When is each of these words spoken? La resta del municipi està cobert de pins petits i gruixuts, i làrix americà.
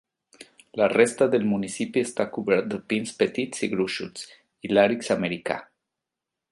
La 0.79 0.87
resta 0.93 1.27
del 1.35 1.45
municipi 1.49 2.03
està 2.07 2.27
cobert 2.37 2.73
de 2.73 2.81
pins 2.93 3.13
petits 3.21 3.65
i 3.69 3.73
gruixuts, 3.75 4.27
i 4.69 4.75
làrix 4.77 5.17
americà. 5.21 5.63